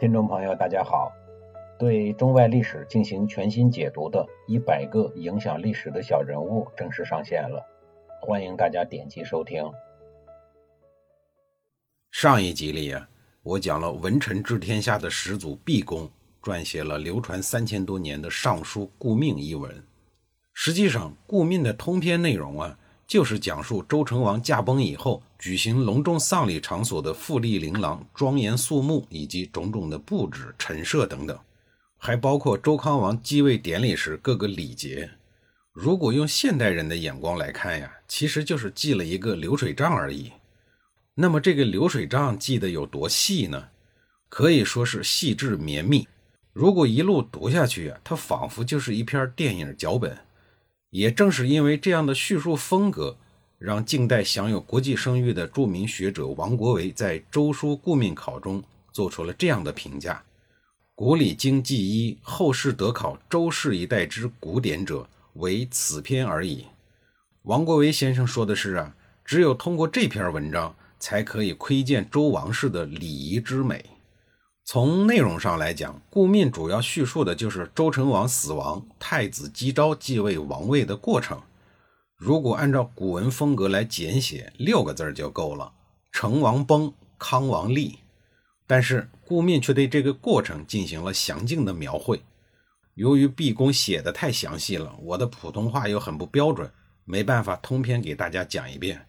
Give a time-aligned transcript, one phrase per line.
[0.00, 1.12] 听众朋友，大家好！
[1.76, 7.60] 对中外历史进行全新解读的《一百个影响历史的小人物》正式上线了，
[8.22, 9.68] 欢迎大家点击收听。
[12.12, 13.08] 上一集里啊，
[13.42, 16.08] 我讲了文臣治天下的始祖毕公
[16.40, 19.84] 撰写了流传三千多年的《尚书·顾命》一文。
[20.54, 22.78] 实际上，《顾命》的通篇内容啊。
[23.08, 31.38] 就是讲述周成王驾崩以后举行隆重丧礼场所的富丽琳琅、庄严肃穆，以及种种的布置、陈设等等，
[31.96, 35.10] 还包括周康王继位典礼时各个礼节。
[35.72, 40.30] 如果用现代人的眼光来看呀，其实就是记了一个流水账而已。
[41.14, 43.68] 那么这个流水账记得有多细呢？
[44.28, 46.06] 可以说是细致绵密。
[46.52, 50.18] 如果一路读下去呀，它仿佛就是一篇电影脚本。
[50.90, 53.16] 也正是因为这样的叙述风格，
[53.58, 60.22] 让近代享有国际声誉的著名学者王国维在《周书顾命考》中做出了这样的评价
[60.94, 66.64] ：“古礼经记一，后世得考周氏一代之古典者，为此篇而已。”
[67.44, 73.84] 王国维先生说的是啊，只有通过这篇文章，才可以窥见周王室的礼仪之美。
[74.70, 81.40] 从内容上来讲，顾命主要叙述的就是周成王死亡、太子姬昭继位王位的过程。
[82.18, 85.72] 如果按照古文风格来简写，六个字就够了：
[86.12, 88.00] 成王崩，康王立。
[88.66, 92.20] 但是顾命却对这个过程进行了详尽的描绘。
[92.92, 96.70] 由于毕公写的太详细了，我的普通话又很不标准，
[97.06, 99.06] 没办法通篇给大家讲一遍。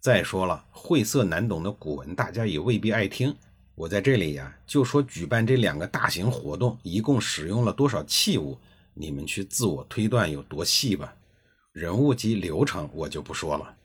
[0.00, 3.36] 再说了，晦涩难懂的古文，大家也未必爱听。
[3.76, 8.58] 我在这里呀，就说举办这两个大型活动一共使用了多少器物，
[8.94, 11.14] 你们去自我推断有多细吧。
[11.72, 13.76] 人物及流程我就不说了。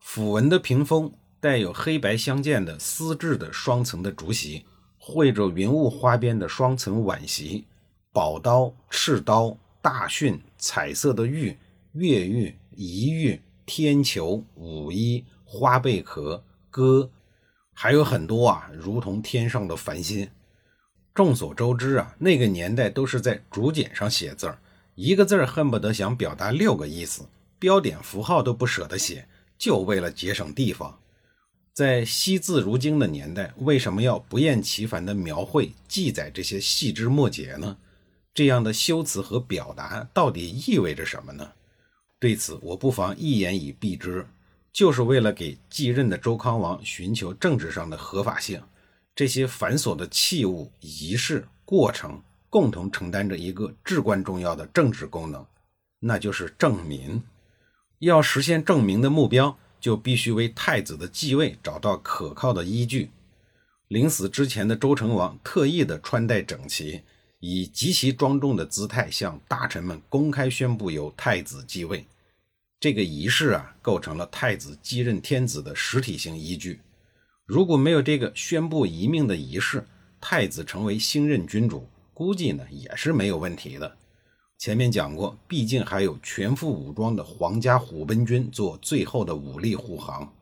[0.00, 4.64] phủ 文的屏风带有黑白相间的丝质的双层的竹席，
[4.98, 7.64] 绘着云雾花边的双层碗席，
[8.12, 11.56] 宝刀、赤刀、大训、彩色的玉、
[11.92, 17.08] 月玉、仪玉、天球、舞衣、花贝壳、歌。
[17.78, 20.26] 还有很多啊，如同天上的繁星。
[21.14, 24.58] 众所周知啊，那个年代都是在竹简上写字儿，
[24.94, 27.28] 一个字儿恨不得想表达六个意思，
[27.58, 29.28] 标点符号都不舍得写，
[29.58, 30.98] 就为了节省地方。
[31.74, 37.76] 在惜字如金的年代，为什么要不厌其烦地描绘、记载这些细枝末节呢？
[38.32, 41.52] 这样的修辞和表达到底意味着什么呢？
[42.18, 44.26] 对此，我不妨一言以蔽之。
[44.76, 48.60] 就是为了给继任的周康王寻求政治上的合法性，
[49.14, 55.46] 这些繁琐的器物、仪式、过程，共同承担着一个至关重要的政治功能，
[56.00, 57.22] 那就是证明。
[58.00, 63.10] 要实现证明的目标，就必须为太子的继位找到可靠的依据。
[63.88, 67.00] 临死之前的周成王特意的穿戴整齐，
[67.40, 72.06] 以极其庄重的姿态向大臣们公开宣布由太子继位。
[72.78, 76.80] 这个仪式啊，构成了太子继任天子的实体性依据。
[77.46, 79.86] 如果没有这个宣布遗命的仪式，
[80.20, 83.96] 太子成为新任君主，估计呢也是没有问题的。
[84.58, 90.32] 前面讲过，毕竟还有全副武装的皇家虎贲军做最后的武力护航。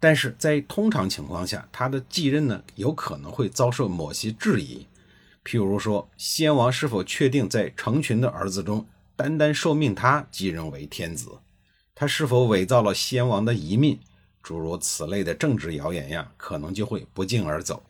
[0.00, 4.86] 但是在通常情况下，他的继任呢，有可能会遭受某些质疑，
[5.44, 11.30] 譬如说，先王是否确定在成群的儿子中，单单受命他继任为天子？
[12.00, 13.98] 他是否伪造了先王的遗命？
[14.40, 17.82] 诸如此类的政治谣言呀，可能就会不胫而走。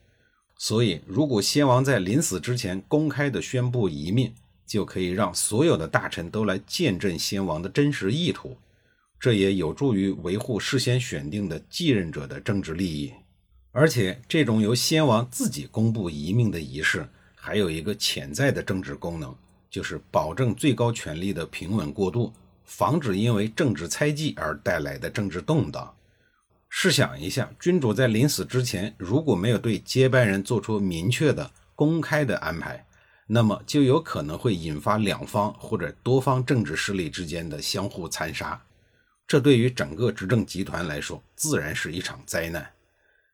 [0.57, 4.33] 所以，如果先王在临死之前公开的宣布遗命，
[4.67, 8.57] 就可以让所有的大臣都来见证先王的真实意图，
[9.21, 13.13] 这也有助于维护事先选定的继任者的政治利益。
[13.73, 19.37] 而且，这种由先王自己公布遗命的仪式，还有一个潜在的政治功能，
[19.69, 22.33] 就是保证最高权力的平稳过渡。
[22.69, 25.97] 防止因为政治猜忌而带来的政治动荡。
[26.69, 32.87] 试想一下，君主在临死之前如果没有对接班人做出明确的、公开的安排，
[33.27, 38.63] 那么就有可能会引发两方或者多方政治势力之间的相互残杀。
[39.27, 42.71] 这对于整个执政集团来说，自然是一场灾难。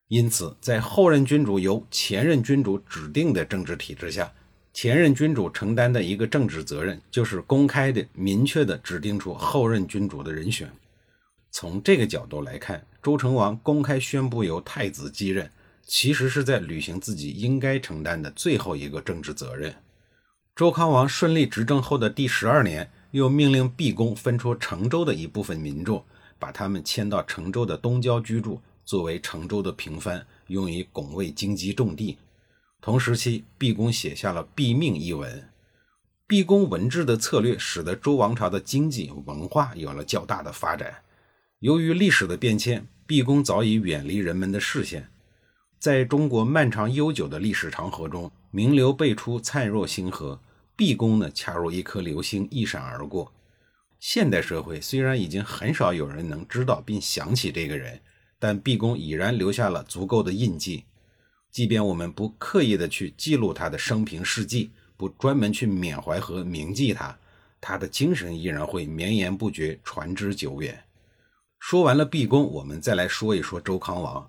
[0.06, 4.32] 因此，在后任君主由前任君主指定的政治体制下，
[4.74, 10.68] 前任君主承担的一个政治责任，就是公开的、明确的指定出后任君主的人选。
[11.52, 15.48] 从这个角度来看，周成王公开宣布由太子继任，
[15.86, 19.72] 其实是在履行自己应该承担的最后一个政治责任。
[20.56, 26.04] 周康王顺利执政后的第十二年，又命令毕公分出成州的一部分民众，
[26.36, 32.18] 把他们迁到成州的东郊居住，作为成州的平藩，用于拱卫京畿重地。
[32.84, 35.48] 同时期，毕公写下了《毕命》一文。
[36.26, 40.96] 毕公文治的策略，使得周王朝的经济文化有了较大的发展。
[41.60, 45.08] 由于历史的变迁，毕公早已远离人们的视线。
[45.78, 50.38] 在中国漫长悠久的历史长河中，名流辈出，灿若星河。
[50.76, 53.32] 毕公呢，恰如一颗流星，一闪而过。
[53.98, 57.98] 现代社会虽然已经很少有人能知道并想起这个人，
[58.38, 60.84] 但毕公已然留下了足够的印记。
[61.54, 67.16] 即便我们不刻意的去记录他的生平事迹，不专门去缅怀和铭记他，
[67.60, 70.82] 他的精神依然会绵延不绝，传之久远。
[71.60, 74.28] 说完了毕公，我们再来说一说周康王。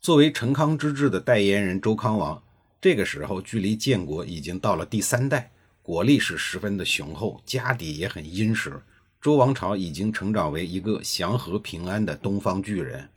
[0.00, 2.42] 作为成康之治的代言人，周康王
[2.80, 8.82] 这个时候距离建国已经到了第三代，国力是十分的雄厚，家底也很殷实。
[9.22, 13.08] 周王朝已经成长为一个祥和平安的东方巨人。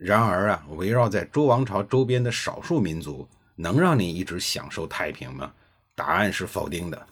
[0.00, 5.52] 然而啊，围绕在周王朝周边的少数民族，能让你一直享受太平吗？
[5.94, 7.06] 答案是否定的。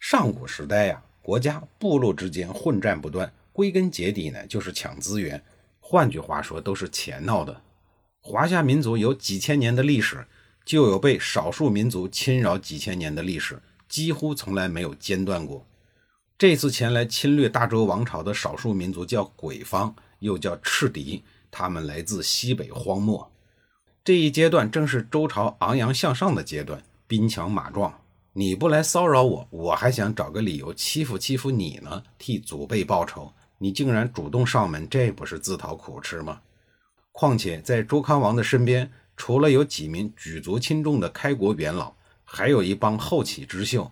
[0.00, 5.42] 上古时代呀，国家部落之间混战不断，归根结底呢，就是抢资源。
[5.78, 7.60] 换句话说，都是钱闹的。
[8.20, 10.26] 华夏民族有几千年的历史，
[10.64, 15.66] 就有被少数民族侵扰几千年的历史，几乎从来没有间断过。
[16.38, 23.30] 这次前来侵略大周王朝的少数民族叫鬼方，又叫赤狄，他们来自西北荒漠。
[24.04, 28.00] 这一阶段正是周朝昂扬向上的阶段，兵强马壮。
[28.32, 33.32] 你不来骚扰我，我还想找个理由欺负欺负你呢，替祖辈报仇。
[33.58, 36.40] 你竟然主动上门，这不是自讨苦吃吗？
[37.12, 41.94] 况且，在周康王的身边，除了有几名举足轻重的开国元老，
[42.24, 43.90] 还有一帮后起之秀，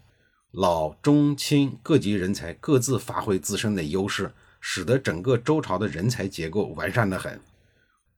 [0.50, 4.34] 老中青各级人才各自发挥自身的优势，
[4.66, 7.38] 使得整个周朝的人才结构完善得很。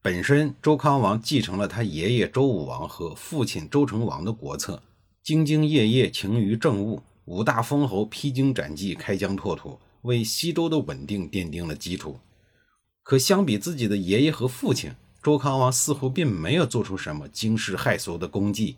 [0.01, 4.81] 本身周康王继承了他爷爷周武王和父亲周成王的国策，
[5.25, 12.17] 兢兢业业，勤于政务，五大封侯披荆斩棘，开疆拓土，为西周的稳定奠定了基础。
[13.03, 18.77] 可相比自己的爷爷和父亲，周康王似乎并没有做出什么惊世骇俗的功绩。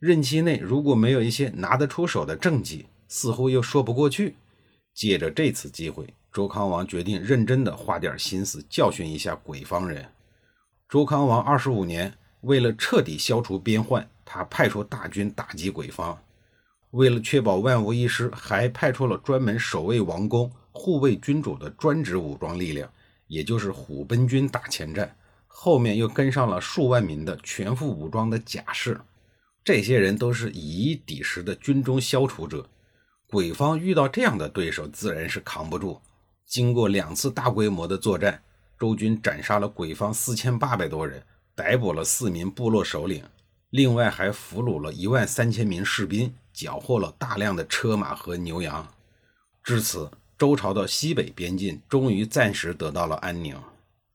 [0.00, 4.34] 任期内如果没有一些拿得出手的政绩，似乎又说不过去。
[4.92, 10.06] 借着这次机会，周康王决定认真的花点心思教训一下鬼方人。
[10.88, 16.16] 周康王二十五年，为了彻底消除边患，他派出大军打击鬼方。
[16.92, 22.88] 为了确保万无一失，还派出了专门守卫王宫、护卫君主的专职武装力量。
[23.26, 25.16] 也就是虎贲军打前站，
[25.48, 29.00] 后面又跟上了数万名的全副武装的甲士，
[29.64, 32.64] 这些人都是以一敌十的军中消除者。
[33.28, 36.00] 鬼方遇到这样的对手，自然是扛不住。
[36.48, 38.42] 经过两次大规模的作战，
[38.76, 41.22] 周军斩杀了鬼方四千八百多人，
[41.54, 43.22] 逮捕了四名部落首领，
[43.70, 48.88] 另外还俘虏了一万三千名士兵，缴获了大量的车马和牛羊。
[49.62, 50.10] 至此。
[50.38, 53.60] 周朝的西北边境终于暂时得到了安宁，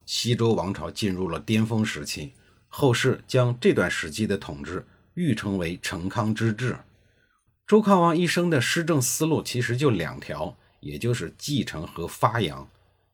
[0.06, 2.32] 西周王朝进入了巅峰时期。
[2.70, 6.78] 后世将这段时期的统治誉称为成康之治。
[7.68, 12.70] 周康王一生的施政思路其实就两条，也就是继承和发扬。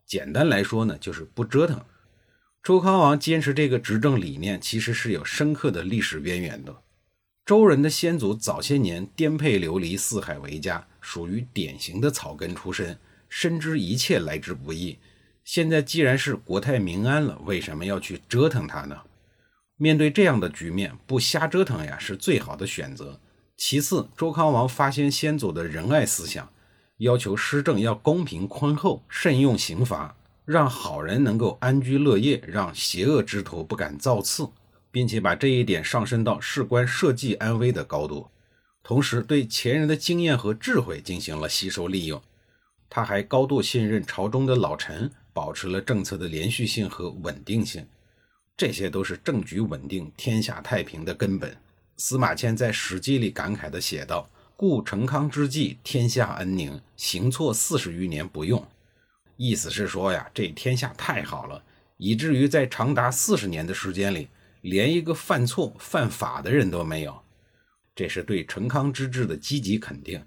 [0.06, 1.80] 简单来说呢，就是不折腾。
[2.62, 6.76] 周康王坚持这个执政理念，其实是有深刻的历史渊源的。
[7.46, 10.86] 周人的先祖早些年颠沛流离，四海为家。
[11.02, 13.00] 属于典型的草根出身，
[13.30, 14.98] 深知一切来之不易。
[15.46, 19.00] 现在既然是国泰民安了，为什么要去折腾他呢？
[19.78, 23.20] 面对这样的局面，不瞎折腾呀，是最好的选择。
[23.56, 26.52] 其次，周康王发现先祖的仁爱思想，
[27.00, 30.16] 要求施政要公平宽厚，慎用刑罚，
[30.46, 34.48] 让好人能够安居乐业，让邪恶之徒不敢造次，
[34.92, 38.28] 并且把这一点上升到事关社稷安危的高度。
[38.84, 42.22] 同时，对前人的经验和智慧进行了吸收利用。
[42.90, 47.86] 他还高度信任朝中的老臣，保持了政策的连续性和稳定性。
[48.58, 51.56] 这些都是政局稳定、天下太平的根本。
[51.96, 54.30] 司马迁在《史记》里感慨地写道
[54.60, 58.62] ：“故成康之际，天下安宁，行错四十余年不用。”
[59.38, 61.64] 意思是说呀，这天下太好了，
[61.96, 64.28] 以至于在长达四十年的时间里，
[64.60, 67.18] 连一个犯错、犯法的人都没有。
[67.96, 70.22] 这是对成康之治的积极肯定，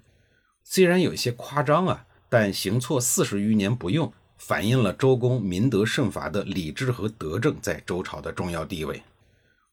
[0.63, 9.03] 虽然有些夸张啊，但行错四十余年不用，反映了周公明德慎法的礼制和德政在周朝的重要地位。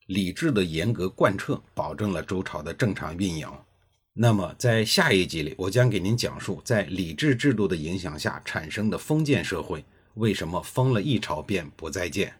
[0.05, 3.49] 礼制的严格贯彻，保证了周朝的正常运营。
[4.13, 12.40] 那么，在下一集里，我将给您讲述在礼制制度的影响下产生的封建社会为什么封了一朝便不再见。